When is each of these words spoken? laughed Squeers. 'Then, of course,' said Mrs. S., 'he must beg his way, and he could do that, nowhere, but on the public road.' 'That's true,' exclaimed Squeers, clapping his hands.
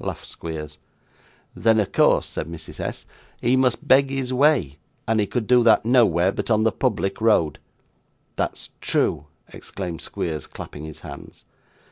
laughed 0.00 0.26
Squeers. 0.28 0.78
'Then, 1.54 1.78
of 1.78 1.92
course,' 1.92 2.26
said 2.26 2.48
Mrs. 2.48 2.80
S., 2.80 3.06
'he 3.40 3.54
must 3.54 3.86
beg 3.86 4.10
his 4.10 4.32
way, 4.32 4.78
and 5.06 5.20
he 5.20 5.28
could 5.28 5.46
do 5.46 5.62
that, 5.62 5.84
nowhere, 5.84 6.32
but 6.32 6.50
on 6.50 6.64
the 6.64 6.72
public 6.72 7.20
road.' 7.20 7.60
'That's 8.34 8.70
true,' 8.80 9.26
exclaimed 9.52 10.00
Squeers, 10.00 10.48
clapping 10.48 10.82
his 10.84 10.98
hands. 11.02 11.44